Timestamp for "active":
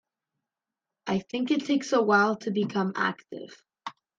2.95-3.55